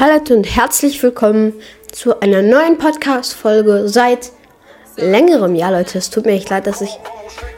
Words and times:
Hallo 0.00 0.20
und 0.30 0.44
herzlich 0.44 1.02
willkommen 1.02 1.54
zu 1.90 2.20
einer 2.20 2.40
neuen 2.40 2.78
Podcast-Folge 2.78 3.88
seit 3.88 4.30
längerem 4.94 5.56
Jahr, 5.56 5.72
Leute. 5.72 5.98
Es 5.98 6.08
tut 6.08 6.24
mir 6.24 6.34
echt 6.34 6.50
leid, 6.50 6.68
dass 6.68 6.82
ich 6.82 7.00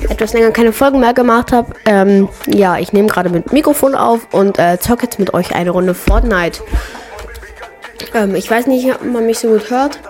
etwas 0.09 0.33
länger 0.33 0.51
keine 0.51 0.73
Folgen 0.73 1.01
mehr 1.01 1.13
gemacht 1.13 1.53
habe. 1.53 1.75
Ähm, 1.85 2.31
ja, 2.47 2.79
ich 2.79 2.95
nehme 2.95 3.09
gerade 3.09 3.29
mit 3.29 3.53
Mikrofon 3.53 3.95
auf 3.95 4.33
und 4.33 4.59
äh, 4.59 4.79
zocke 4.81 5.03
jetzt 5.05 5.19
mit 5.19 5.35
euch 5.35 5.55
eine 5.55 5.69
Runde 5.69 5.93
Fortnite. 5.93 6.63
Ähm, 8.15 8.35
ich 8.35 8.51
weiß 8.51 8.69
nicht, 8.69 8.91
ob 8.91 9.05
man 9.05 9.27
mich 9.27 9.39
so 9.39 9.49
gut 9.49 9.69
hört. 9.69 10.01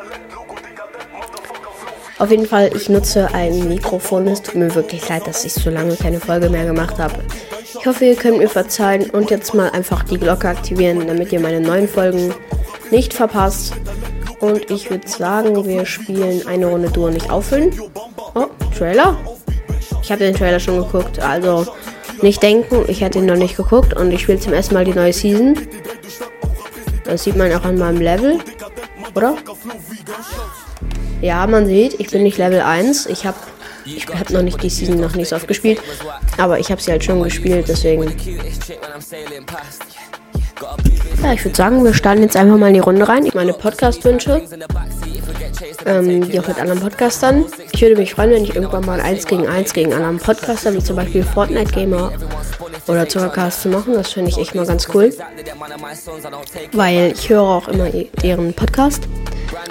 Auf 2.20 2.30
jeden 2.30 2.46
Fall, 2.46 2.70
ich 2.76 2.88
nutze 2.88 3.34
ein 3.34 3.66
Mikrofon. 3.66 4.28
Es 4.28 4.42
tut 4.42 4.54
mir 4.54 4.72
wirklich 4.76 5.08
leid, 5.08 5.26
dass 5.26 5.44
ich 5.44 5.52
so 5.52 5.68
lange 5.68 5.96
keine 5.96 6.20
Folge 6.20 6.48
mehr 6.48 6.64
gemacht 6.64 6.96
habe. 7.00 7.24
Ich 7.78 7.86
hoffe, 7.86 8.04
ihr 8.04 8.16
könnt 8.16 8.38
mir 8.38 8.48
verzeihen 8.48 9.10
und 9.10 9.30
jetzt 9.30 9.54
mal 9.54 9.70
einfach 9.70 10.02
die 10.02 10.18
Glocke 10.18 10.48
aktivieren, 10.48 11.06
damit 11.06 11.32
ihr 11.32 11.40
meine 11.40 11.60
neuen 11.60 11.88
Folgen 11.88 12.34
nicht 12.90 13.14
verpasst. 13.14 13.74
Und 14.40 14.70
ich 14.70 14.90
würde 14.90 15.06
sagen, 15.06 15.66
wir 15.66 15.86
spielen 15.86 16.46
eine 16.46 16.66
Runde 16.66 16.90
Duo 16.90 17.10
nicht 17.10 17.30
auffüllen. 17.30 17.78
Oh, 18.34 18.46
Trailer? 18.76 19.16
Ich 20.02 20.10
habe 20.10 20.24
den 20.24 20.34
Trailer 20.34 20.58
schon 20.58 20.78
geguckt, 20.78 21.20
also 21.20 21.66
nicht 22.22 22.42
denken, 22.42 22.84
ich 22.88 23.00
hätte 23.00 23.18
ihn 23.18 23.26
noch 23.26 23.36
nicht 23.36 23.56
geguckt 23.56 23.94
und 23.94 24.10
ich 24.10 24.22
spiele 24.22 24.40
zum 24.40 24.52
ersten 24.52 24.74
Mal 24.74 24.84
die 24.84 24.94
neue 24.94 25.12
Season. 25.12 25.54
Das 27.04 27.24
sieht 27.24 27.36
man 27.36 27.52
auch 27.52 27.64
an 27.64 27.78
meinem 27.78 28.00
Level, 28.00 28.38
oder? 29.14 29.36
Ja, 31.20 31.46
man 31.46 31.66
sieht, 31.66 32.00
ich 32.00 32.10
bin 32.10 32.22
nicht 32.22 32.38
Level 32.38 32.60
1. 32.60 33.06
Ich 33.06 33.26
habe 33.26 33.36
ich 33.96 34.06
hab 34.06 34.30
noch 34.30 34.42
nicht 34.42 34.62
die 34.62 34.70
Season 34.70 35.00
noch 35.00 35.14
nicht 35.14 35.28
so 35.28 35.36
oft 35.36 35.48
gespielt, 35.48 35.80
aber 36.38 36.58
ich 36.58 36.70
habe 36.70 36.80
sie 36.80 36.90
halt 36.90 37.04
schon 37.04 37.22
gespielt, 37.22 37.66
deswegen. 37.68 38.12
Ja, 41.22 41.32
ich 41.32 41.44
würde 41.44 41.56
sagen, 41.56 41.84
wir 41.84 41.94
starten 41.94 42.22
jetzt 42.22 42.36
einfach 42.36 42.56
mal 42.56 42.68
in 42.68 42.74
die 42.74 42.80
Runde 42.80 43.06
rein. 43.08 43.28
Meine 43.34 43.52
Podcast-Wünsche, 43.52 44.42
ähm, 45.86 46.28
die 46.30 46.40
auch 46.40 46.48
mit 46.48 46.58
anderen 46.58 46.80
Podcastern. 46.80 47.44
Ich 47.72 47.80
würde 47.82 47.96
mich 47.96 48.14
freuen, 48.14 48.30
wenn 48.30 48.44
ich 48.44 48.54
irgendwann 48.54 48.84
mal 48.84 49.00
eins 49.00 49.26
gegen 49.26 49.46
eins 49.46 49.72
gegen 49.72 49.92
anderen 49.92 50.18
Podcaster, 50.18 50.72
wie 50.74 50.82
zum 50.82 50.96
Beispiel 50.96 51.22
Fortnite 51.22 51.72
Gamer 51.72 52.12
oder 52.86 53.08
Zuckercast 53.08 53.62
zu 53.62 53.68
machen. 53.68 53.94
Das 53.94 54.12
finde 54.12 54.30
ich 54.30 54.38
echt 54.38 54.54
mal 54.54 54.66
ganz 54.66 54.88
cool. 54.94 55.14
Weil 56.72 57.12
ich 57.12 57.28
höre 57.28 57.42
auch 57.42 57.68
immer 57.68 57.88
deren 58.22 58.52
Podcast. 58.54 59.02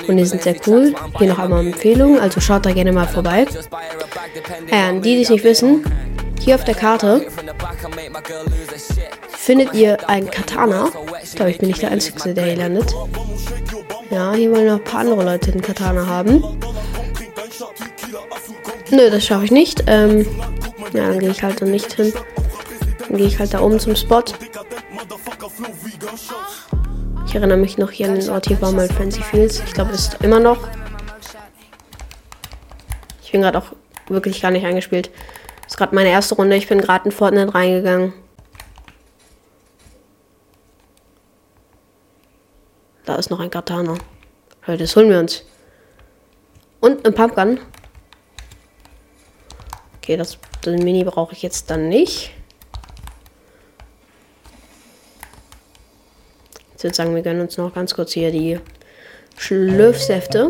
Und 0.10 0.18
die 0.18 0.26
sind 0.26 0.42
sehr 0.42 0.56
cool. 0.66 0.96
Hier 1.20 1.28
noch 1.28 1.38
einmal 1.38 1.64
Empfehlungen, 1.64 2.20
also 2.20 2.42
schaut 2.42 2.66
da 2.66 2.72
gerne 2.72 2.92
mal 2.92 3.08
vorbei. 3.08 3.46
Ähm, 4.72 5.04
die, 5.04 5.16
die 5.18 5.22
es 5.22 5.30
nicht 5.30 5.44
wissen, 5.44 5.86
hier 6.40 6.56
auf 6.56 6.64
der 6.64 6.74
Karte 6.74 7.28
findet 9.38 9.76
ihr 9.76 10.10
ein 10.10 10.32
Katana. 10.32 10.90
Ich 11.24 11.36
glaube, 11.36 11.52
ich 11.52 11.60
bin 11.60 11.68
nicht 11.68 11.84
der 11.84 11.92
Einzige, 11.92 12.34
der 12.34 12.46
hier 12.46 12.56
landet. 12.56 12.92
Ja, 14.10 14.34
hier 14.34 14.52
wollen 14.52 14.66
noch 14.66 14.80
ein 14.80 14.84
paar 14.84 15.02
andere 15.02 15.24
Leute 15.24 15.52
einen 15.52 15.62
Katana 15.62 16.08
haben. 16.08 16.44
Nö, 18.90 19.12
das 19.12 19.24
schaffe 19.24 19.46
ich 19.46 19.52
nicht. 19.52 19.84
Ähm, 19.86 20.26
ja, 20.94 21.10
dann 21.10 21.20
gehe 21.20 21.30
ich 21.30 21.44
halt 21.44 21.62
da 21.62 21.66
nicht 21.66 21.94
hin. 21.94 22.12
Dann 23.08 23.18
gehe 23.18 23.28
ich 23.28 23.38
halt 23.38 23.54
da 23.54 23.62
oben 23.62 23.80
zum 23.80 23.96
Spot. 23.96 24.24
Ich 27.30 27.36
erinnere 27.36 27.60
mich 27.60 27.78
noch 27.78 27.92
hier 27.92 28.08
an 28.08 28.16
den 28.16 28.28
Ort, 28.32 28.48
hier 28.48 28.60
war 28.60 28.72
mal 28.72 28.88
Fancy 28.88 29.22
Fields. 29.22 29.62
Ich 29.64 29.76
glaube, 29.76 29.92
ist 29.92 30.18
immer 30.24 30.40
noch. 30.40 30.68
Ich 33.22 33.32
bin 33.32 33.42
gerade 33.42 33.60
auch 33.60 33.68
wirklich 34.08 34.42
gar 34.42 34.50
nicht 34.50 34.66
eingespielt. 34.66 35.12
Das 35.62 35.74
ist 35.74 35.78
gerade 35.78 35.94
meine 35.94 36.10
erste 36.10 36.34
Runde. 36.34 36.56
Ich 36.56 36.68
bin 36.68 36.82
gerade 36.82 37.06
in 37.06 37.12
Fortnite 37.12 37.54
reingegangen. 37.54 38.14
Da 43.06 43.14
ist 43.14 43.30
noch 43.30 43.40
ein 43.40 43.52
Katana. 43.52 43.94
Leute, 44.66 44.86
das 44.86 44.96
holen 44.96 45.12
wir 45.12 45.20
uns. 45.20 45.46
Und 46.80 47.06
ein 47.06 47.14
Pumpgun. 47.14 47.60
Okay, 49.98 50.18
das, 50.18 50.40
das 50.64 50.82
Mini 50.82 51.04
brauche 51.04 51.34
ich 51.34 51.44
jetzt 51.44 51.70
dann 51.70 51.90
nicht. 51.90 52.32
Ich 56.80 56.84
würde 56.86 56.96
sagen, 56.96 57.14
wir 57.14 57.22
gönnen 57.22 57.42
uns 57.42 57.58
noch 57.58 57.74
ganz 57.74 57.94
kurz 57.94 58.14
hier 58.14 58.32
die 58.32 58.58
Schlürfsäfte. 59.36 60.50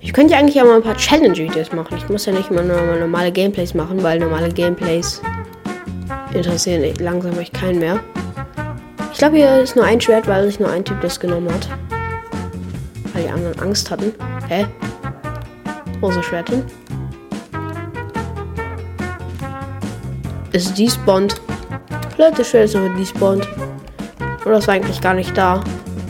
Ich 0.00 0.14
könnte 0.14 0.32
ja 0.32 0.38
eigentlich 0.38 0.58
auch 0.58 0.64
mal 0.64 0.76
ein 0.76 0.82
paar 0.82 0.96
Challenge-Videos 0.96 1.72
machen. 1.72 1.98
Ich 1.98 2.08
muss 2.08 2.24
ja 2.24 2.32
nicht 2.32 2.50
immer 2.50 2.62
nur 2.62 2.80
normale 2.80 3.30
Gameplays 3.30 3.74
machen, 3.74 4.02
weil 4.02 4.18
normale 4.18 4.48
Gameplays 4.48 5.20
interessieren 6.32 6.94
langsam 6.98 7.36
euch 7.36 7.52
keinen 7.52 7.78
mehr. 7.78 8.00
Ich 9.12 9.18
glaube, 9.18 9.36
hier 9.36 9.60
ist 9.60 9.76
nur 9.76 9.84
ein 9.84 10.00
Schwert, 10.00 10.26
weil 10.26 10.46
sich 10.46 10.58
nur 10.58 10.70
ein 10.70 10.82
Typ 10.82 10.98
das 11.02 11.20
genommen 11.20 11.52
hat. 11.52 11.68
Weil 13.12 13.24
die 13.24 13.28
anderen 13.28 13.60
Angst 13.60 13.90
hatten. 13.90 14.14
Hä? 14.48 14.66
Wo 16.00 16.08
ist 16.08 16.16
das 16.16 16.24
Schwert 16.24 16.48
hin? 16.48 16.64
Ist 20.52 20.78
despawned. 20.78 21.38
Vielleicht 22.16 22.38
das 22.38 22.48
Schwert 22.48 22.64
ist 22.64 22.76
aber 22.76 22.88
despawned. 22.94 23.46
Oder 24.44 24.58
ist 24.58 24.68
eigentlich 24.68 25.00
gar 25.00 25.14
nicht 25.14 25.36
da. 25.36 25.62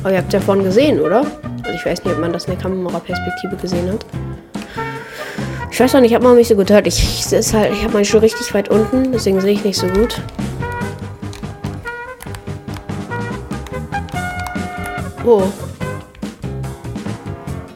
Aber 0.03 0.13
ihr 0.13 0.19
habt 0.19 0.29
es 0.29 0.35
ja 0.35 0.41
vorhin 0.41 0.65
gesehen, 0.65 1.01
oder? 1.01 1.25
Also 1.63 1.73
ich 1.75 1.85
weiß 1.85 2.05
nicht, 2.05 2.15
ob 2.15 2.21
man 2.21 2.33
das 2.33 2.45
in 2.45 2.53
der 2.53 2.63
Kameraperspektive 2.63 3.57
gesehen 3.57 3.93
hat. 3.93 4.07
Ich 5.71 5.79
weiß 5.79 5.95
auch 5.95 6.01
nicht, 6.01 6.11
ich 6.11 6.15
habe 6.15 6.25
noch 6.25 6.35
nicht 6.35 6.49
so 6.49 6.57
gut 6.57 6.67
gehört. 6.69 6.87
Ich, 6.87 7.33
ich, 7.33 7.55
halt, 7.55 7.73
ich 7.73 7.83
habe 7.83 7.93
meinen 7.95 8.05
Schuh 8.05 8.19
richtig 8.19 8.53
weit 8.55 8.69
unten, 8.69 9.13
deswegen 9.13 9.41
sehe 9.41 9.53
ich 9.53 9.65
nicht 9.65 9.79
so 9.79 9.87
gut. 9.89 10.21
Oh. 15.25 15.45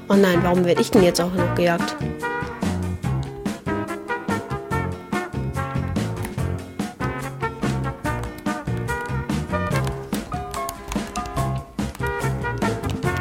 Oh 0.09 0.15
nein, 0.15 0.39
warum 0.43 0.65
werde 0.65 0.81
ich 0.81 0.91
denn 0.91 1.03
jetzt 1.03 1.21
auch 1.21 1.33
noch 1.33 1.55
gejagt? 1.55 1.97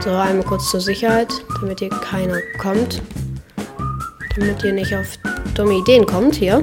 So, 0.04 0.10
einmal 0.10 0.46
kurz 0.46 0.70
zur 0.70 0.82
Sicherheit, 0.82 1.30
damit 1.62 1.80
hier 1.80 1.88
keiner 1.88 2.38
kommt. 2.58 3.02
Damit 4.36 4.62
ihr 4.62 4.74
nicht 4.74 4.94
auf 4.94 5.18
dumme 5.56 5.76
Ideen 5.76 6.06
kommt 6.06 6.36
hier. 6.36 6.62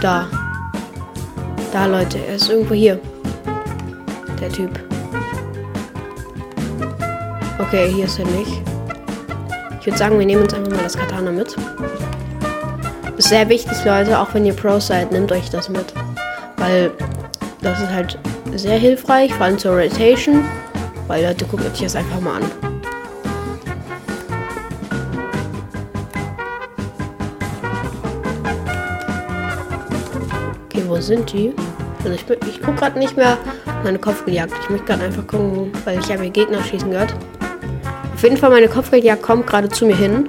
Da. 0.00 0.28
Da, 1.72 1.86
Leute, 1.86 2.18
er 2.28 2.36
ist 2.36 2.48
irgendwo 2.48 2.74
hier. 2.74 3.00
Der 4.40 4.52
Typ. 4.52 4.70
Okay, 7.58 7.90
hier 7.92 8.04
ist 8.04 8.20
er 8.20 8.26
nicht. 8.26 8.62
Ich 9.80 9.86
würde 9.86 9.98
sagen, 9.98 10.16
wir 10.16 10.26
nehmen 10.26 10.42
uns 10.42 10.54
einfach 10.54 10.70
mal 10.70 10.84
das 10.84 10.96
Katana 10.96 11.32
mit. 11.32 11.56
Ist 13.16 13.30
sehr 13.30 13.48
wichtig, 13.48 13.84
Leute, 13.84 14.16
auch 14.16 14.32
wenn 14.32 14.46
ihr 14.46 14.54
Pro 14.54 14.78
seid, 14.78 15.10
nehmt 15.10 15.32
euch 15.32 15.50
das 15.50 15.68
mit. 15.68 15.92
Weil 16.56 16.92
das 17.62 17.80
ist 17.80 17.90
halt 17.90 18.16
sehr 18.54 18.78
hilfreich, 18.78 19.32
vor 19.34 19.46
allem 19.46 19.58
zur 19.58 19.80
Rotation. 19.80 20.44
Weil 21.06 21.24
Leute, 21.24 21.44
guckt 21.44 21.64
euch 21.64 21.80
das 21.80 21.96
einfach 21.96 22.20
mal 22.20 22.42
an. 22.42 22.50
Okay, 30.66 30.82
wo 30.86 30.96
sind 31.00 31.32
die? 31.32 31.54
Also 32.04 32.10
ich, 32.10 32.48
ich 32.48 32.60
gucke 32.60 32.78
gerade 32.78 32.98
nicht 32.98 33.16
mehr 33.16 33.38
meine 33.84 33.98
Kopfgeldjagd. 33.98 34.52
Ich 34.62 34.70
möchte 34.70 34.86
gerade 34.86 35.04
einfach 35.04 35.26
gucken, 35.26 35.72
weil 35.84 35.98
ich 35.98 36.10
habe 36.10 36.22
hier 36.22 36.30
Gegner 36.30 36.62
schießen 36.62 36.90
gehört. 36.90 37.14
Auf 38.14 38.22
jeden 38.22 38.36
Fall, 38.36 38.50
meine 38.50 38.68
Kopfgeldjagd 38.68 39.22
kommt 39.22 39.46
gerade 39.46 39.68
zu 39.68 39.86
mir 39.86 39.96
hin. 39.96 40.28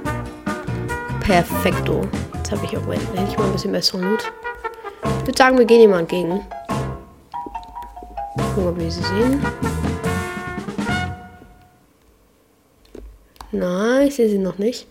Perfekto. 1.20 2.02
Jetzt 2.34 2.52
habe 2.52 2.64
ich 2.64 2.76
auch 2.76 2.86
endlich 2.92 3.38
mal 3.38 3.46
ein 3.46 3.52
bisschen 3.52 3.72
besseren 3.72 4.02
Loot. 4.02 4.30
Ich 5.20 5.26
würde 5.26 5.38
sagen, 5.38 5.58
wir 5.58 5.64
gehen 5.64 5.90
mal 5.90 6.00
entgegen. 6.00 6.40
Gucken, 8.58 8.72
ob 8.72 8.80
wir 8.80 8.90
sie 8.90 9.02
sehen. 9.02 9.40
Nein, 13.52 14.08
ich 14.08 14.16
sehe 14.16 14.28
sie 14.28 14.38
noch 14.38 14.58
nicht. 14.58 14.88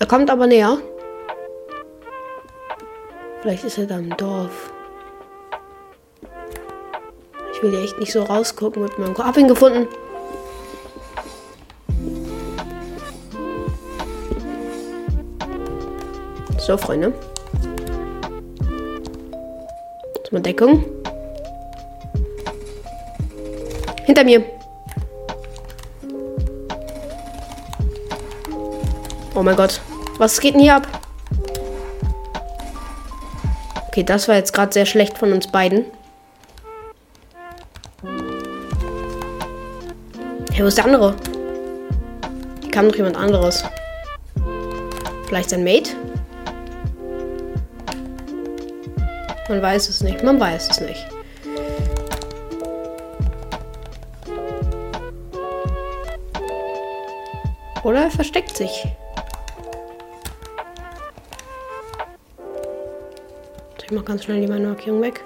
Er 0.00 0.06
kommt 0.06 0.30
aber 0.30 0.48
näher. 0.48 0.78
Vielleicht 3.42 3.62
ist 3.62 3.78
er 3.78 3.86
da 3.86 3.98
im 3.98 4.16
Dorf. 4.16 4.72
Ich 7.52 7.62
will 7.62 7.72
ja 7.72 7.82
echt 7.82 8.00
nicht 8.00 8.10
so 8.10 8.24
rausgucken 8.24 8.82
mit 8.82 8.98
meinem 8.98 9.14
Kopf. 9.14 9.26
Hab 9.26 9.36
ihn 9.36 9.46
gefunden. 9.46 9.86
So, 16.58 16.76
Freunde. 16.76 17.12
Jetzt 20.34 20.42
mal 20.42 20.52
Deckung. 20.52 20.84
Hinter 24.04 24.24
mir. 24.24 24.44
Oh 29.36 29.44
mein 29.44 29.54
Gott. 29.54 29.80
Was 30.18 30.40
geht 30.40 30.54
denn 30.54 30.62
hier 30.62 30.74
ab? 30.74 30.88
Okay, 33.86 34.02
das 34.02 34.26
war 34.26 34.34
jetzt 34.34 34.52
gerade 34.52 34.72
sehr 34.72 34.86
schlecht 34.86 35.16
von 35.18 35.32
uns 35.32 35.46
beiden. 35.46 35.84
Hey, 40.52 40.64
wo 40.64 40.66
ist 40.66 40.78
der 40.78 40.86
andere? 40.86 41.14
Hier 42.60 42.70
kam 42.72 42.88
doch 42.88 42.96
jemand 42.96 43.16
anderes. 43.16 43.62
Vielleicht 45.28 45.50
sein 45.50 45.62
Mate? 45.62 45.90
Man 49.48 49.60
weiß 49.60 49.88
es 49.88 50.02
nicht. 50.02 50.22
Man 50.22 50.40
weiß 50.40 50.70
es 50.70 50.80
nicht. 50.80 51.06
Oder 57.82 58.04
er 58.04 58.10
versteckt 58.10 58.56
sich. 58.56 58.86
Ich 63.84 63.90
mach 63.90 64.04
ganz 64.06 64.24
schnell 64.24 64.40
die 64.40 64.46
Markierung 64.46 65.02
weg. 65.02 65.22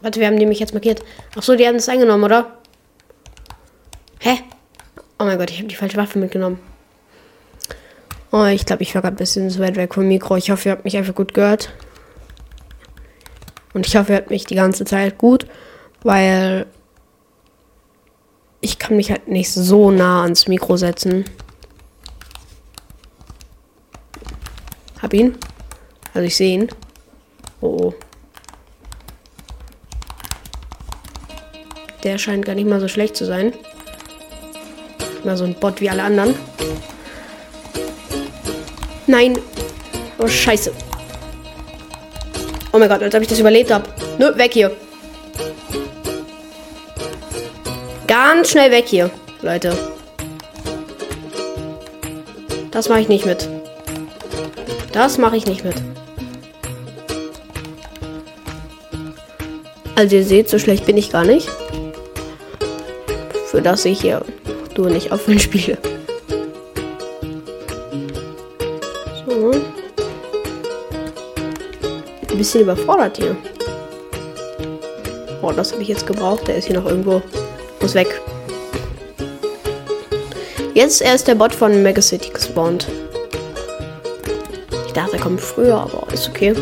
Warte, 0.00 0.18
wir 0.18 0.26
haben 0.26 0.38
die 0.38 0.46
mich 0.46 0.58
jetzt 0.58 0.72
markiert. 0.72 1.04
Ach 1.36 1.42
so, 1.42 1.54
die 1.54 1.66
haben 1.66 1.74
das 1.74 1.90
eingenommen, 1.90 2.24
oder? 2.24 2.56
Hä? 4.20 4.38
Oh 5.18 5.24
mein 5.24 5.38
Gott, 5.38 5.50
ich 5.50 5.58
habe 5.58 5.68
die 5.68 5.74
falsche 5.74 5.98
Waffe 5.98 6.18
mitgenommen. 6.18 6.69
Oh, 8.32 8.44
ich 8.44 8.64
glaube, 8.64 8.82
ich 8.82 8.94
war 8.94 9.02
gerade 9.02 9.16
ein 9.16 9.18
bisschen 9.18 9.50
zu 9.50 9.58
weit 9.58 9.76
weg 9.76 9.94
vom 9.94 10.06
Mikro. 10.06 10.36
Ich 10.36 10.50
hoffe, 10.50 10.68
ihr 10.68 10.72
habt 10.72 10.84
mich 10.84 10.96
einfach 10.96 11.14
gut 11.14 11.34
gehört. 11.34 11.72
Und 13.74 13.86
ich 13.86 13.96
hoffe, 13.96 14.12
ihr 14.12 14.18
hört 14.18 14.30
mich 14.30 14.44
die 14.44 14.54
ganze 14.54 14.84
Zeit 14.84 15.18
gut, 15.18 15.46
weil 16.02 16.66
ich 18.60 18.78
kann 18.78 18.96
mich 18.96 19.10
halt 19.10 19.26
nicht 19.26 19.50
so 19.52 19.90
nah 19.90 20.22
ans 20.22 20.46
Mikro 20.46 20.76
setzen. 20.76 21.24
Hab 25.02 25.12
ihn. 25.12 25.36
Also 26.14 26.26
ich 26.26 26.36
sehe 26.36 26.54
ihn. 26.54 26.68
Oh, 27.60 27.66
oh. 27.66 27.94
Der 32.04 32.18
scheint 32.18 32.44
gar 32.44 32.54
nicht 32.54 32.68
mal 32.68 32.80
so 32.80 32.88
schlecht 32.88 33.16
zu 33.16 33.26
sein. 33.26 33.52
Mal 35.24 35.36
so 35.36 35.44
ein 35.44 35.54
Bot 35.54 35.80
wie 35.80 35.90
alle 35.90 36.02
anderen. 36.02 36.34
Nein. 39.10 39.36
Oh, 40.18 40.28
scheiße. 40.28 40.72
Oh 42.72 42.78
mein 42.78 42.88
Gott, 42.88 43.02
als 43.02 43.12
ob 43.12 43.22
ich 43.22 43.26
das 43.26 43.40
überlebt 43.40 43.72
habe. 43.72 43.84
Nö, 44.18 44.38
weg 44.38 44.52
hier. 44.52 44.70
Ganz 48.06 48.50
schnell 48.50 48.70
weg 48.70 48.84
hier, 48.86 49.10
Leute. 49.42 49.76
Das 52.70 52.88
mache 52.88 53.00
ich 53.00 53.08
nicht 53.08 53.26
mit. 53.26 53.48
Das 54.92 55.18
mache 55.18 55.36
ich 55.36 55.46
nicht 55.46 55.64
mit. 55.64 55.74
Also 59.96 60.14
ihr 60.14 60.24
seht, 60.24 60.48
so 60.48 60.60
schlecht 60.60 60.86
bin 60.86 60.96
ich 60.96 61.10
gar 61.10 61.24
nicht. 61.24 61.48
Für 63.46 63.60
das 63.60 63.84
ich 63.84 64.00
hier 64.00 64.24
du 64.74 64.84
nicht 64.84 65.10
auf 65.10 65.22
spiele. 65.38 65.78
Bisschen 72.40 72.62
überfordert 72.62 73.18
hier. 73.18 73.36
Oh, 75.42 75.52
das 75.52 75.72
habe 75.72 75.82
ich 75.82 75.88
jetzt 75.88 76.06
gebraucht. 76.06 76.48
Der 76.48 76.56
ist 76.56 76.64
hier 76.64 76.80
noch 76.80 76.86
irgendwo. 76.86 77.20
Muss 77.82 77.94
weg. 77.94 78.18
Jetzt 80.72 81.02
erst 81.02 81.28
der 81.28 81.34
Bot 81.34 81.54
von 81.54 81.82
Megacity 81.82 82.30
gespawnt. 82.30 82.88
Ich 84.86 84.92
dachte, 84.94 85.16
er 85.16 85.22
kommt 85.22 85.40
früher, 85.42 85.80
aber 85.80 86.10
ist 86.14 86.30
okay. 86.30 86.54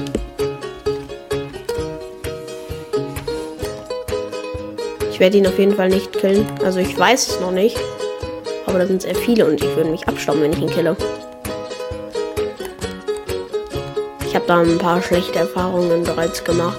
Ich 5.12 5.20
werde 5.20 5.38
ihn 5.38 5.46
auf 5.46 5.60
jeden 5.60 5.76
Fall 5.76 5.90
nicht 5.90 6.12
killen. 6.12 6.44
Also 6.64 6.80
ich 6.80 6.98
weiß 6.98 7.28
es 7.28 7.40
noch 7.40 7.52
nicht. 7.52 7.76
Aber 8.66 8.80
da 8.80 8.86
sind 8.86 9.02
sehr 9.02 9.14
viele 9.14 9.46
und 9.46 9.62
ich 9.62 9.76
würde 9.76 9.90
mich 9.90 10.08
abstauben, 10.08 10.42
wenn 10.42 10.52
ich 10.52 10.58
ihn 10.58 10.70
kille. 10.70 10.96
Habe 14.38 14.46
da 14.46 14.60
ein 14.60 14.78
paar 14.78 15.02
schlechte 15.02 15.40
Erfahrungen 15.40 16.04
bereits 16.04 16.44
gemacht. 16.44 16.78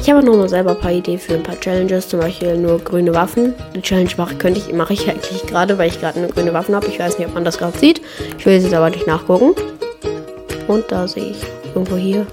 Ich 0.00 0.08
habe 0.08 0.24
noch 0.24 0.36
mal 0.36 0.48
selber 0.48 0.70
ein 0.70 0.78
paar 0.78 0.92
Ideen 0.92 1.18
für 1.18 1.34
ein 1.34 1.42
paar 1.42 1.58
Challenges, 1.58 2.08
zum 2.08 2.20
Beispiel 2.20 2.56
nur 2.56 2.78
grüne 2.78 3.12
Waffen. 3.12 3.54
Eine 3.72 3.82
Challenge 3.82 4.10
mache 4.16 4.36
könnte 4.36 4.60
ich, 4.60 4.72
mache 4.72 4.92
ich 4.92 5.10
eigentlich 5.10 5.44
gerade, 5.46 5.78
weil 5.78 5.88
ich 5.88 6.00
gerade 6.00 6.20
eine 6.20 6.28
grüne 6.28 6.52
Waffen 6.52 6.76
habe. 6.76 6.86
Ich 6.86 7.00
weiß 7.00 7.18
nicht, 7.18 7.26
ob 7.26 7.34
man 7.34 7.44
das 7.44 7.58
gerade 7.58 7.76
sieht. 7.76 8.00
Ich 8.38 8.46
will 8.46 8.54
jetzt 8.54 8.72
aber 8.72 8.90
nicht 8.90 9.04
nachgucken. 9.08 9.56
Und 10.68 10.84
da 10.92 11.08
sehe 11.08 11.30
ich 11.30 11.38
irgendwo 11.74 11.96
hier. 11.96 12.24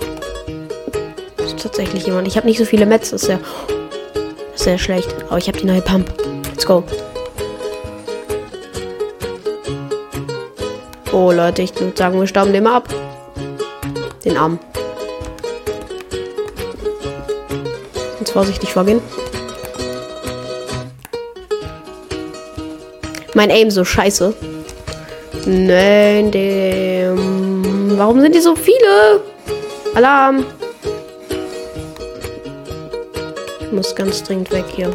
Ist 1.44 1.60
tatsächlich 1.60 2.06
jemand. 2.06 2.28
Ich 2.28 2.38
habe 2.38 2.46
nicht 2.46 2.60
so 2.60 2.66
viele 2.66 2.86
Metz, 2.86 3.10
das 3.10 3.24
ist 3.24 3.30
ja 3.30 3.40
sehr 4.54 4.78
schlecht. 4.78 5.16
Aber 5.30 5.40
ich 5.40 5.48
habe 5.48 5.58
die 5.58 5.66
neue 5.66 5.82
Pump. 5.82 6.14
Let's 6.52 6.66
go. 6.66 6.84
Oh 11.12 11.32
Leute, 11.32 11.64
ich 11.64 11.74
würde 11.80 11.98
sagen, 11.98 12.20
wir 12.20 12.28
stauben 12.28 12.54
den 12.54 12.66
mal 12.66 12.76
ab. 12.76 12.94
Den 14.24 14.38
Arm. 14.38 14.60
vorsichtig 18.34 18.74
vorgehen. 18.74 19.00
Mein 23.36 23.52
Aim 23.52 23.72
so 23.72 23.86
scheiße. 23.86 24.34
Nein, 25.46 26.32
dem. 26.32 27.98
Warum 27.98 28.22
sind 28.22 28.36
die 28.36 28.42
so 28.42 28.56
viele? 28.56 29.22
Alarm. 29.94 30.46
Ich 33.62 33.72
muss 33.72 33.96
ganz 33.96 34.24
dringend 34.24 34.52
weg 34.52 34.66
hier. 34.76 34.92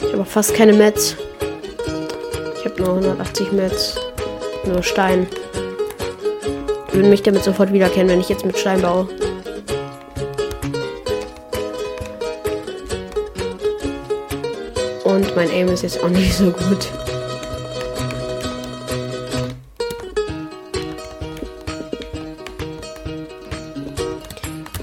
Ich 0.00 0.12
habe 0.12 0.24
fast 0.24 0.54
keine 0.54 0.72
Metz. 0.72 1.16
Ich 2.58 2.64
habe 2.64 2.82
nur 2.82 2.90
180 2.90 3.52
Metz. 3.52 3.98
Nur 4.64 4.82
Stein. 4.82 5.26
Ich 6.88 6.94
würde 6.94 7.08
mich 7.08 7.22
damit 7.22 7.44
sofort 7.44 7.72
wiedererkennen, 7.72 8.08
wenn 8.08 8.20
ich 8.20 8.28
jetzt 8.28 8.44
mit 8.46 8.58
Stein 8.58 8.80
baue. 8.80 9.08
Und 15.04 15.36
mein 15.36 15.50
Aim 15.50 15.68
ist 15.68 15.82
jetzt 15.82 16.02
auch 16.02 16.08
nicht 16.08 16.34
so 16.34 16.50
gut. 16.50 16.88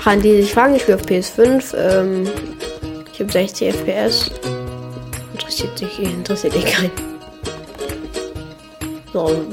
Kann 0.06 0.22
die 0.22 0.44
sich 0.44 0.54
fragen, 0.54 0.76
ich 0.76 0.84
spiele 0.84 0.98
auf 0.98 1.06
PS5. 1.06 1.76
Ähm, 1.76 2.28
ich 3.12 3.20
habe 3.20 3.32
60 3.32 3.74
FPS. 3.74 4.30
Interessiert 5.34 5.78
sich, 5.80 6.00
interessiert 6.00 6.54
dich 6.54 6.66
keinen. 6.66 6.92
So. 9.12 9.44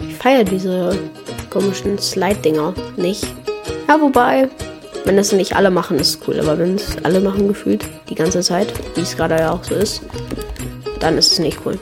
Ich 0.00 0.16
feiere 0.16 0.42
diese 0.42 0.98
komischen 1.56 1.98
Slide-Dinger 1.98 2.74
nicht. 2.98 3.24
Ja, 3.88 3.98
wobei, 3.98 4.50
wenn 5.06 5.16
das 5.16 5.32
nicht 5.32 5.56
alle 5.56 5.70
machen, 5.70 5.98
ist 5.98 6.20
cool. 6.28 6.38
Aber 6.38 6.58
wenn 6.58 6.74
es 6.74 7.02
alle 7.02 7.18
machen 7.18 7.48
gefühlt 7.48 7.82
die 8.10 8.14
ganze 8.14 8.40
Zeit, 8.40 8.70
wie 8.94 9.00
es 9.00 9.16
gerade 9.16 9.36
ja 9.36 9.52
auch 9.52 9.64
so 9.64 9.74
ist, 9.74 10.02
dann 11.00 11.16
ist 11.16 11.32
es 11.32 11.38
nicht 11.38 11.58
cool. 11.64 11.78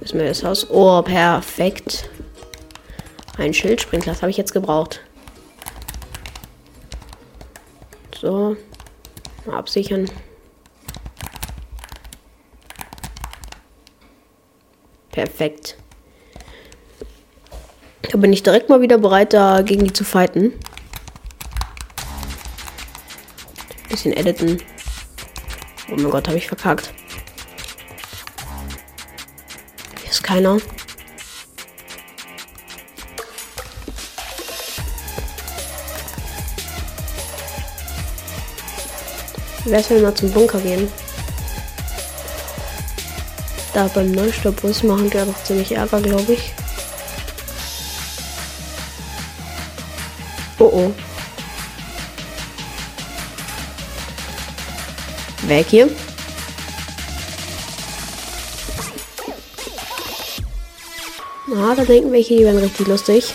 Ist 0.00 0.14
mir 0.14 0.28
das 0.28 0.44
Haus. 0.44 0.70
Oh, 0.70 1.02
perfekt. 1.02 2.08
Ein 3.38 3.52
Schildsprinkler, 3.52 4.12
das 4.12 4.22
habe 4.22 4.30
ich 4.30 4.36
jetzt 4.36 4.52
gebraucht. 4.52 5.00
So. 8.20 8.56
Mal 9.46 9.56
absichern. 9.56 10.08
Perfekt. 15.12 15.76
Da 18.02 18.18
bin 18.18 18.32
ich 18.32 18.42
direkt 18.42 18.68
mal 18.68 18.80
wieder 18.80 18.98
bereit, 18.98 19.32
da 19.32 19.62
gegen 19.62 19.84
die 19.84 19.92
zu 19.92 20.04
fighten. 20.04 20.52
Bisschen 23.88 24.12
editen. 24.12 24.62
Oh 25.90 25.96
mein 25.96 26.10
Gott, 26.10 26.28
habe 26.28 26.38
ich 26.38 26.46
verkackt. 26.46 26.92
Hier 30.00 30.10
ist 30.10 30.22
keiner. 30.22 30.58
Wenn 39.64 39.88
wir 39.88 40.00
mal 40.00 40.14
zum 40.14 40.32
Bunker 40.32 40.58
gehen? 40.60 40.88
Da 43.72 43.86
beim 43.86 44.10
Neustaubbus 44.10 44.82
machen 44.82 45.10
die 45.10 45.16
doch 45.16 45.44
ziemlich 45.44 45.72
Ärger, 45.72 46.00
glaube 46.00 46.32
ich. 46.32 46.52
Oh 50.58 50.64
oh. 50.64 50.92
Weg 55.46 55.66
hier. 55.68 55.88
Na, 61.46 61.74
da 61.74 61.84
denken 61.84 62.12
welche, 62.12 62.36
die 62.36 62.44
werden 62.44 62.58
richtig 62.58 62.86
lustig. 62.86 63.32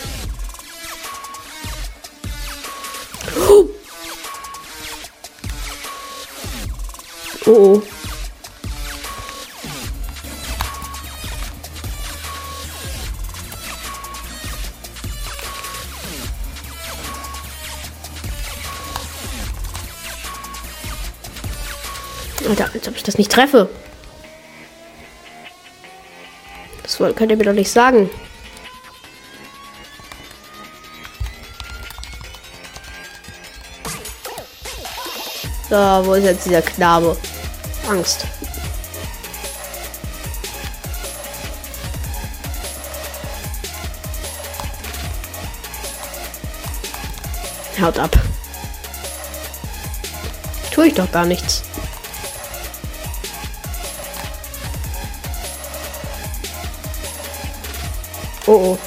Oh, 7.46 7.50
oh. 7.50 7.82
Treffe. 23.36 23.68
Das 26.82 26.96
könnt 26.96 27.30
ihr 27.30 27.36
mir 27.36 27.44
doch 27.44 27.52
nicht 27.52 27.70
sagen. 27.70 28.08
So, 35.68 35.76
wo 35.76 36.14
ist 36.14 36.24
jetzt 36.24 36.46
dieser 36.46 36.62
Knabe? 36.62 37.16
Angst. 37.90 38.26
Haut 47.78 47.98
ab. 47.98 48.16
Tue 50.72 50.86
ich 50.86 50.94
doch 50.94 51.10
gar 51.12 51.26
nichts. 51.26 51.62
Oh 58.46 58.52
oh. 58.52 58.78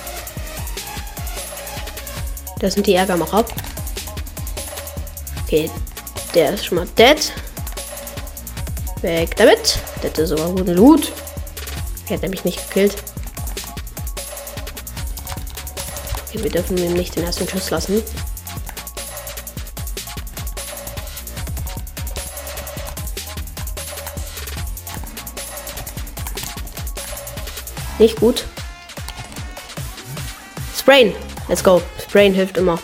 Das 2.59 2.73
sind 2.73 2.87
die 2.87 2.95
Ärgermacher. 2.95 3.45
Okay, 5.43 5.69
der 6.33 6.53
ist 6.53 6.65
schon 6.65 6.77
mal 6.77 6.87
dead. 6.97 7.33
Weg 9.01 9.35
damit. 9.35 9.79
Der 10.01 10.09
hatte 10.11 10.27
sogar 10.27 10.49
guten 10.49 10.75
Loot. 10.75 11.11
Er 12.07 12.15
hat 12.15 12.21
nämlich 12.21 12.45
nicht 12.45 12.67
gekillt. 12.67 12.95
Okay, 16.27 16.43
wir 16.43 16.51
dürfen 16.51 16.77
ihm 16.77 16.93
nicht 16.93 17.15
den 17.15 17.23
ersten 17.23 17.47
Schuss 17.47 17.69
lassen. 17.69 18.01
Nicht 27.97 28.19
gut. 28.19 28.45
Sprain. 30.89 31.13
Let's 31.47 31.63
go. 31.63 31.83
Sprain 32.01 32.33
hilft 32.33 32.57
immer. 32.57 32.79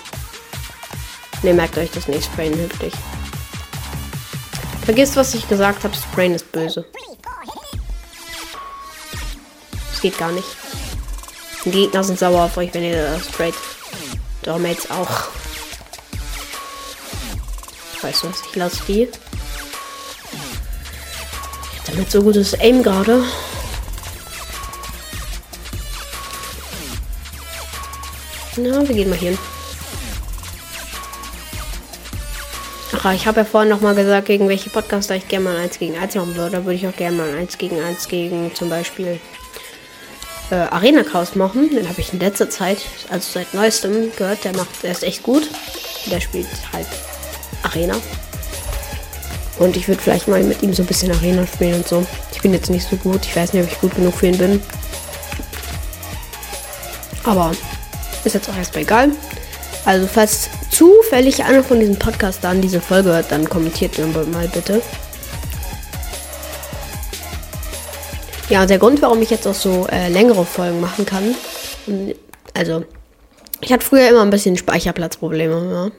Ne, 1.42 1.56
merkt 1.56 1.76
euch 1.76 1.90
das 1.90 2.08
nicht. 2.08 2.26
Sprain 2.26 2.54
hilft 2.54 2.80
nicht. 2.84 2.96
Vergisst, 4.84 5.16
was 5.16 5.34
ich 5.34 5.50
gesagt 5.50 5.84
habe. 5.84 5.96
Sprain 5.96 6.36
ist 6.36 6.52
böse. 6.52 6.86
Das 9.90 10.02
geht 10.02 10.20
gar 10.20 10.32
nicht. 10.32 10.46
Die 11.66 11.72
Gegner 11.72 12.04
sind 12.04 12.20
sauer 12.20 12.44
auf 12.44 12.56
euch, 12.58 12.72
wenn 12.76 12.84
ihr 12.84 13.10
das 13.10 13.26
sprayt. 13.26 13.56
Dormates 14.44 14.92
auch. 14.92 15.10
Weißt 18.04 18.24
du 18.24 18.30
was? 18.30 18.44
Ich 18.48 18.56
lasse 18.56 18.84
die. 18.88 19.10
Damit 21.88 22.12
so 22.12 22.22
gutes 22.22 22.54
Aim 22.60 22.84
gerade. 22.84 23.24
Na, 28.58 28.88
wir 28.88 28.96
gehen 28.96 29.10
mal 29.10 29.18
hier 29.18 29.32
hin. 29.32 29.40
Ach, 32.94 33.14
ich 33.14 33.28
habe 33.28 33.42
ja 33.42 33.46
vorhin 33.46 33.70
noch 33.70 33.82
mal 33.82 33.94
gesagt, 33.94 34.28
gegen 34.28 34.48
welche 34.48 34.70
Podcaster 34.70 35.16
ich 35.16 35.28
gerne 35.28 35.46
mal 35.46 35.58
1 35.58 35.78
gegen 35.78 35.98
1 35.98 36.16
machen 36.16 36.36
würde. 36.36 36.58
Da 36.58 36.66
würde 36.66 36.76
ich 36.76 36.88
auch 36.88 36.96
gerne 36.96 37.18
mal 37.18 37.36
1 37.36 37.58
gegen 37.58 37.82
1 37.82 38.08
gegen 38.08 38.56
zum 38.56 38.70
Beispiel 38.70 39.20
äh, 40.50 40.56
Arena 40.56 41.04
Chaos 41.04 41.36
machen. 41.36 41.70
Den 41.70 41.90
habe 41.90 42.00
ich 42.00 42.14
in 42.14 42.20
letzter 42.20 42.50
Zeit, 42.50 42.80
also 43.10 43.30
seit 43.34 43.54
neuestem, 43.54 44.12
gehört. 44.16 44.44
Der 44.46 44.56
macht, 44.56 44.84
der 44.84 44.92
ist 44.92 45.04
echt 45.04 45.24
gut. 45.24 45.50
Der 46.10 46.22
spielt 46.22 46.48
halt 46.72 46.88
Arena. 47.64 47.96
Und 49.60 49.76
ich 49.76 49.88
würde 49.88 50.02
vielleicht 50.02 50.28
mal 50.28 50.44
mit 50.44 50.64
ihm 50.64 50.74
so 50.74 50.84
ein 50.84 50.88
bisschen 50.88 51.12
Arena 51.12 51.46
spielen 51.46 51.76
und 51.76 51.88
so. 51.88 52.06
Ich 52.32 52.42
bin 52.42 52.54
jetzt 52.54 52.70
nicht 52.70 52.90
so 52.90 52.96
gut. 52.96 53.26
Ich 53.26 53.36
weiß 53.36 53.54
nicht, 53.54 53.66
ob 53.66 53.72
ich 53.72 53.80
gut 53.82 53.96
genug 53.96 54.14
für 54.16 54.28
ihn 54.28 54.38
bin. 54.38 54.62
Aber 57.24 57.52
ist 58.26 58.34
jetzt 58.34 58.50
auch 58.50 58.58
erstmal 58.58 58.84
egal. 58.84 59.12
Also, 59.86 60.08
falls 60.08 60.50
zufällig 60.72 61.44
einer 61.44 61.64
von 61.64 61.80
diesen 61.80 61.98
Podcastern 61.98 62.60
diese 62.60 62.82
Folge 62.82 63.10
hört, 63.10 63.32
dann 63.32 63.48
kommentiert 63.48 63.98
mal 64.32 64.48
bitte. 64.48 64.82
Ja, 68.50 68.66
der 68.66 68.80
Grund, 68.80 69.02
warum 69.02 69.22
ich 69.22 69.30
jetzt 69.30 69.48
auch 69.48 69.56
so 69.56 69.88
äh, 69.92 70.10
längere 70.10 70.46
Folgen 70.46 70.80
machen 70.80 71.06
kann. 71.06 71.36
Also, 72.54 72.84
ich 73.62 73.72
hatte 73.72 73.86
früher 73.86 74.10
immer 74.10 74.22
ein 74.22 74.30
bisschen 74.30 74.58
Speicherplatzprobleme. 74.58 75.72
Ja. 75.72 75.92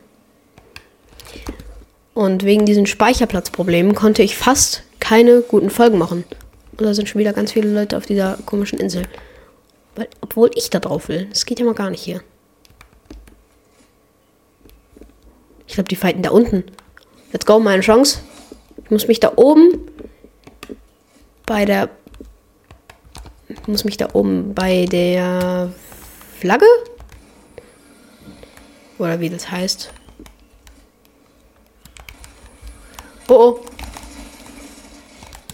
Und 2.15 2.45
wegen 2.45 2.65
diesen 2.65 2.87
Speicherplatzproblemen 2.87 3.95
konnte 3.95 4.23
ich 4.23 4.37
fast 4.37 4.83
keine 5.01 5.43
guten 5.43 5.71
Folgen 5.71 5.99
machen. 5.99 6.25
Und 6.77 6.85
da 6.85 6.95
sind 6.95 7.09
schon 7.09 7.21
wieder 7.21 7.33
ganz 7.33 7.53
viele 7.53 7.73
Leute 7.73 7.97
auf 7.97 8.07
dieser 8.07 8.39
komischen 8.47 8.79
Insel. 8.79 9.03
Weil, 9.97 10.09
obwohl 10.21 10.51
ich 10.55 10.71
da 10.71 10.79
drauf 10.79 11.09
will. 11.09 11.27
Das 11.27 11.47
geht 11.47 11.59
ja 11.59 11.65
mal 11.65 11.75
gar 11.75 11.91
nicht 11.91 12.03
hier. 12.03 12.23
Ich 15.67 15.75
glaube, 15.75 15.89
die 15.89 15.97
fighten 15.97 16.23
da 16.23 16.31
unten. 16.31 16.65
Let's 17.33 17.47
go, 17.47 17.59
meine 17.59 17.83
Chance. 17.83 18.21
Ich 18.85 18.91
muss 18.91 19.09
mich 19.09 19.21
da 19.21 19.33
oben 19.37 19.91
bei 21.45 21.65
der. 21.65 21.91
Ich 23.49 23.67
muss 23.67 23.85
mich 23.85 23.97
da 23.97 24.11
oben 24.13 24.55
bei 24.55 24.87
der 24.87 25.73
Flagge? 26.39 26.67
Oder 28.99 29.21
wie 29.21 29.31
das 29.31 29.51
heißt. 29.51 29.93
Oh 33.29 33.35
oh. 33.35 33.61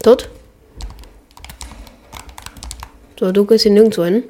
Tot? 0.02 0.28
So, 3.22 3.30
du 3.30 3.46
gehst 3.46 3.62
hier 3.62 3.70
nirgendwo 3.70 4.02
hin. 4.02 4.24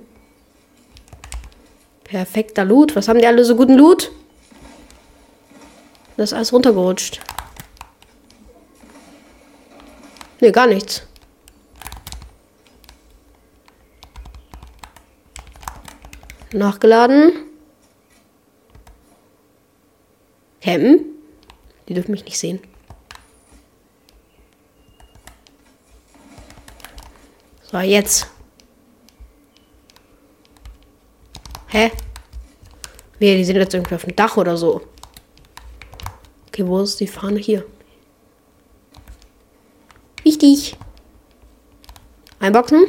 Perfekter 2.04 2.62
Loot. 2.62 2.94
Was 2.94 3.08
haben 3.08 3.20
die 3.20 3.26
alle 3.26 3.42
so 3.42 3.56
guten 3.56 3.78
Loot? 3.78 4.12
Das 6.18 6.28
ist 6.28 6.34
alles 6.34 6.52
runtergerutscht. 6.52 7.22
Ne, 10.42 10.52
gar 10.52 10.66
nichts. 10.66 11.06
Nachgeladen. 16.52 17.32
Campen. 20.60 21.06
Die 21.88 21.94
dürfen 21.94 22.10
mich 22.10 22.26
nicht 22.26 22.38
sehen. 22.38 22.60
So, 27.62 27.78
jetzt. 27.78 28.26
Hä? 31.72 31.90
Nee, 33.18 33.34
die 33.38 33.46
sind 33.46 33.56
jetzt 33.56 33.72
irgendwie 33.72 33.94
auf 33.94 34.04
dem 34.04 34.14
Dach 34.14 34.36
oder 34.36 34.58
so. 34.58 34.82
Okay, 36.48 36.66
wo 36.66 36.80
ist 36.80 37.00
die 37.00 37.06
Fahne? 37.06 37.38
Hier. 37.38 37.64
Wichtig. 40.22 40.76
Einboxen. 42.40 42.88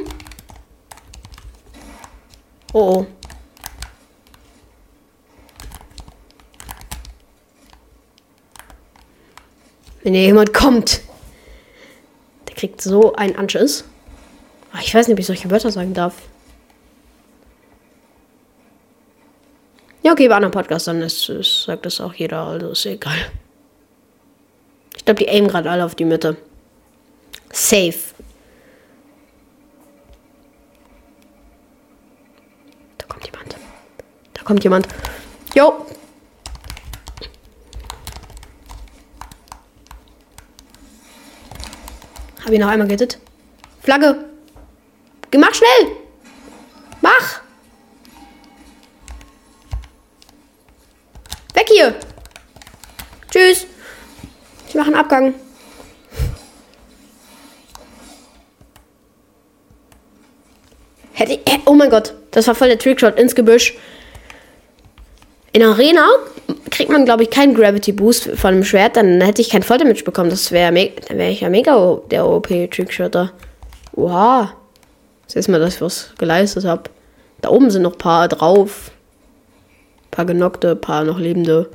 Oh 2.74 2.98
oh. 2.98 3.06
Wenn 10.02 10.12
hier 10.12 10.24
jemand 10.24 10.52
kommt, 10.52 11.00
der 12.48 12.54
kriegt 12.54 12.82
so 12.82 13.14
einen 13.14 13.36
Anschiss. 13.36 13.84
Ah, 14.72 14.80
ich 14.82 14.94
weiß 14.94 15.08
nicht, 15.08 15.14
ob 15.14 15.20
ich 15.20 15.26
solche 15.26 15.50
Wörter 15.50 15.70
sagen 15.70 15.94
darf. 15.94 16.16
Okay, 20.14 20.28
bei 20.28 20.36
anderen 20.36 20.52
Podcastern 20.52 21.02
ist, 21.02 21.28
ist, 21.28 21.64
sagt 21.64 21.84
das 21.86 22.00
auch 22.00 22.14
jeder, 22.14 22.44
also 22.44 22.70
ist 22.70 22.86
egal. 22.86 23.16
Ich 24.96 25.04
glaube, 25.04 25.18
die 25.18 25.28
aimen 25.28 25.48
gerade 25.48 25.68
alle 25.68 25.84
auf 25.84 25.96
die 25.96 26.04
Mitte. 26.04 26.36
Safe. 27.52 27.98
Da 32.96 33.06
kommt 33.06 33.26
jemand. 33.26 33.56
Da 34.34 34.42
kommt 34.44 34.62
jemand. 34.62 34.88
Jo. 35.54 35.84
Hab 42.44 42.52
ihn 42.52 42.60
noch 42.60 42.68
einmal 42.68 42.86
gerettet. 42.86 43.18
Flagge. 43.82 44.24
Mach 45.36 45.54
schnell. 45.54 45.96
Mach. 47.00 47.43
Hier. 51.74 51.94
Tschüss. 53.30 53.66
Ich 54.68 54.74
mache 54.74 54.86
einen 54.86 54.96
Abgang. 54.96 55.34
Hätte 61.12 61.32
ich, 61.32 61.40
oh 61.66 61.74
mein 61.74 61.90
Gott, 61.90 62.14
das 62.32 62.46
war 62.48 62.54
voll 62.54 62.68
der 62.68 62.78
Trickshot 62.78 63.18
ins 63.18 63.34
Gebüsch. 63.34 63.74
In 65.52 65.62
Arena 65.62 66.08
kriegt 66.70 66.90
man, 66.90 67.04
glaube 67.04 67.22
ich, 67.22 67.30
keinen 67.30 67.54
Gravity 67.54 67.92
Boost 67.92 68.30
von 68.34 68.54
dem 68.54 68.64
Schwert, 68.64 68.96
dann 68.96 69.20
hätte 69.20 69.40
ich 69.40 69.50
kein 69.50 69.62
Volldamage 69.62 70.02
bekommen. 70.02 70.30
Das 70.30 70.50
wäre 70.50 70.72
dann 70.72 71.18
wäre 71.18 71.30
ich 71.30 71.42
ja 71.42 71.48
mega 71.48 72.00
der 72.10 72.26
OP 72.26 72.48
Trickshotter. 72.48 73.32
Oha. 73.92 74.52
Das 75.26 75.36
ist 75.36 75.48
mal, 75.48 75.60
ich 75.66 75.80
was 75.80 76.12
geleistet 76.18 76.64
habe. 76.64 76.90
Da 77.40 77.50
oben 77.50 77.70
sind 77.70 77.82
noch 77.82 77.92
ein 77.92 77.98
paar 77.98 78.28
drauf. 78.28 78.90
Paar 80.14 80.26
genockte, 80.26 80.76
paar 80.76 81.02
noch 81.02 81.18
lebende. 81.18 81.68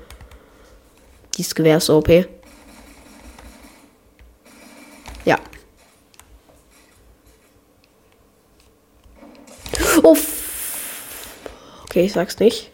Dieses 1.36 1.56
Gewehr 1.56 1.76
ist 1.76 1.90
OP. 1.90 2.08
Ja. 5.26 5.38
Oh. 10.04 10.16
Okay, 11.84 12.06
ich 12.06 12.14
sag's 12.14 12.40
nicht. 12.40 12.72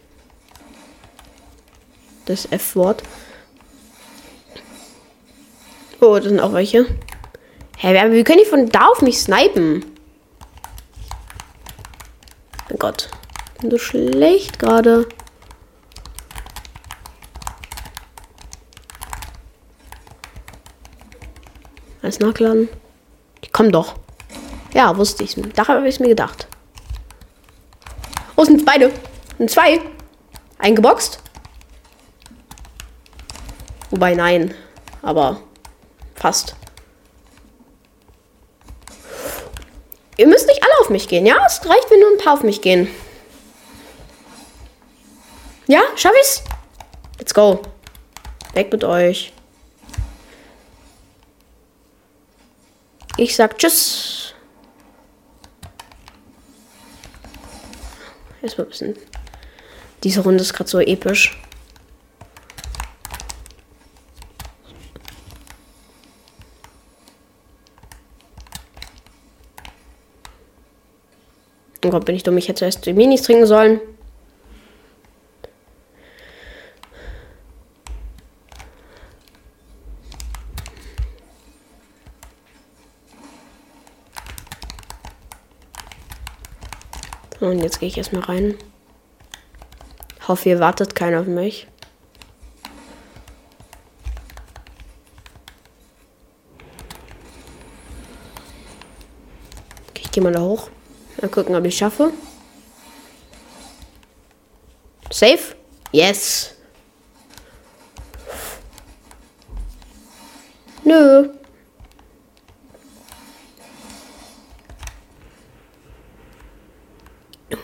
Das 2.26 2.46
F-Wort. 2.52 3.02
Oh, 6.00 6.14
das 6.14 6.26
sind 6.26 6.38
auch 6.38 6.52
welche. 6.52 6.84
Hä, 7.76 7.88
hey, 7.88 8.12
wie 8.12 8.22
können 8.22 8.38
die 8.38 8.48
von 8.48 8.68
da 8.68 8.86
auf 8.86 9.02
mich 9.02 9.18
snipen? 9.18 9.84
Mein 12.68 12.78
Gott. 12.78 13.08
Bin 13.60 13.72
so 13.72 13.78
schlecht 13.78 14.60
gerade. 14.60 15.08
Alles 22.16 22.20
nachladen. 22.20 22.68
Die 23.44 23.50
kommen 23.50 23.72
doch. 23.72 23.94
Ja, 24.72 24.96
wusste 24.96 25.24
ich. 25.24 25.36
Da 25.54 25.68
habe 25.68 25.86
ich 25.86 26.00
mir 26.00 26.08
gedacht. 26.08 26.46
Oh, 28.36 28.44
sind 28.44 28.64
beide. 28.64 28.90
Sind 29.38 29.50
zwei. 29.50 29.80
Eingeboxt. 30.58 31.20
Wobei, 33.90 34.14
nein. 34.14 34.54
Aber 35.02 35.40
fast. 36.14 36.56
Ihr 40.16 40.26
müsst 40.26 40.46
nicht 40.46 40.62
alle 40.62 40.80
auf 40.80 40.88
mich 40.88 41.08
gehen, 41.08 41.26
ja? 41.26 41.36
Es 41.46 41.60
reicht, 41.68 41.90
wenn 41.90 42.00
nur 42.00 42.10
ein 42.12 42.18
paar 42.18 42.34
auf 42.34 42.42
mich 42.42 42.62
gehen. 42.62 42.88
Ja, 45.66 45.82
schaff 45.96 46.12
ich's? 46.20 46.42
Let's 47.18 47.34
go. 47.34 47.60
Weg 48.54 48.72
mit 48.72 48.84
euch. 48.84 49.32
Ich 53.18 53.34
sag 53.34 53.56
Tschüss. 53.56 54.34
Erstmal 58.42 58.66
ein 58.66 58.70
bisschen. 58.70 58.96
Diese 60.04 60.20
Runde 60.20 60.42
ist 60.42 60.52
gerade 60.52 60.68
so 60.68 60.78
episch. 60.80 61.40
Oh 71.84 71.90
Gott, 71.90 72.04
bin 72.04 72.16
ich 72.16 72.22
dumm. 72.22 72.36
Ich 72.36 72.48
hätte 72.48 72.58
zuerst 72.58 72.84
die 72.84 72.92
Minis 72.92 73.22
trinken 73.22 73.46
sollen. 73.46 73.80
Und 87.46 87.62
jetzt 87.62 87.78
gehe 87.78 87.88
ich 87.88 87.96
erstmal 87.96 88.22
rein. 88.22 88.56
Hoffe, 90.26 90.48
ihr 90.48 90.58
wartet 90.58 90.96
keiner 90.96 91.20
auf 91.20 91.26
mich. 91.28 91.68
Okay, 99.90 100.02
ich 100.02 100.10
gehe 100.10 100.24
mal 100.24 100.32
da 100.32 100.40
hoch. 100.40 100.70
Mal 101.22 101.28
gucken, 101.28 101.54
ob 101.54 101.64
ich 101.64 101.76
schaffe. 101.76 102.12
Safe? 105.10 105.54
Yes. 105.92 106.52
Nö. 110.82 111.35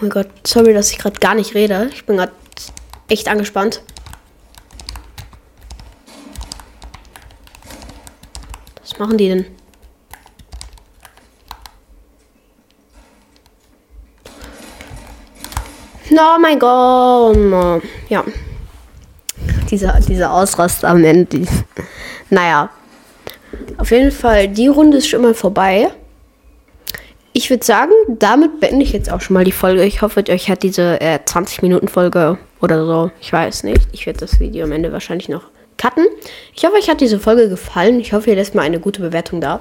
Mein 0.03 0.11
Gott, 0.11 0.29
sorry, 0.45 0.75
dass 0.75 0.91
ich 0.91 0.99
gerade 0.99 1.19
gar 1.21 1.35
nicht 1.35 1.55
rede. 1.55 1.89
Ich 1.95 2.05
bin 2.05 2.17
gerade 2.17 2.33
echt 3.09 3.29
angespannt. 3.29 3.83
Was 8.81 8.99
machen 8.99 9.17
die 9.17 9.29
denn? 9.29 9.47
Oh 16.11 16.39
mein 16.41 16.59
Gott. 16.59 17.83
Ja. 18.09 18.25
Dieser, 19.71 19.99
dieser 20.01 20.33
Ausrast 20.33 20.85
am 20.85 21.03
Ende. 21.05 21.47
Naja. 22.29 22.71
Auf 23.79 23.91
jeden 23.91 24.11
Fall, 24.11 24.49
die 24.49 24.67
Runde 24.67 24.99
ist 24.99 25.09
schon 25.09 25.23
mal 25.23 25.35
vorbei. 25.35 25.91
Ich 27.35 27.49
würde 27.49 27.65
sagen, 27.65 27.93
damit 28.09 28.61
beende 28.61 28.85
ich 28.85 28.93
jetzt 28.93 29.11
auch 29.11 29.23
schon 29.23 29.35
mal 29.35 29.45
die 29.45 29.53
Folge. 29.53 29.85
Ich 29.85 30.03
hoffe, 30.03 30.23
euch 30.29 30.51
hat 30.51 30.63
diese 30.63 31.01
äh, 31.01 31.19
20-Minuten-Folge 31.25 32.37
oder 32.61 32.85
so, 32.85 33.11
ich 33.23 33.33
weiß 33.33 33.65
nicht. 33.65 33.89
Ich 33.93 34.05
werde 34.05 34.21
das 34.21 34.39
Video 34.39 34.65
am 34.65 34.73
Ende 34.73 34.93
wahrscheinlich 34.93 35.31
noch 35.31 35.45
cutten. 35.79 36.05
Ich 36.55 36.65
hoffe, 36.65 36.77
euch 36.77 36.91
hat 36.91 37.01
diese 37.01 37.19
Folge 37.19 37.49
gefallen. 37.49 38.01
Ich 38.01 38.13
hoffe, 38.13 38.29
ihr 38.29 38.37
lässt 38.37 38.55
mal 38.55 38.63
eine 38.63 38.81
gute 38.81 39.01
Bewertung 39.01 39.41
da 39.41 39.61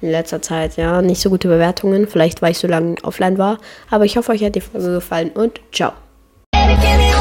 in 0.00 0.10
letzter 0.10 0.40
Zeit. 0.40 0.76
Ja, 0.76 1.02
nicht 1.02 1.20
so 1.20 1.30
gute 1.30 1.48
Bewertungen. 1.48 2.06
Vielleicht, 2.06 2.42
weil 2.42 2.52
ich 2.52 2.58
so 2.58 2.68
lange 2.68 2.94
offline 3.02 3.38
war. 3.38 3.58
Aber 3.90 4.04
ich 4.04 4.16
hoffe, 4.16 4.30
euch 4.30 4.44
hat 4.44 4.54
die 4.54 4.60
Folge 4.60 4.92
gefallen 4.92 5.30
und 5.30 5.60
ciao. 5.72 5.92
Baby, 6.52 7.12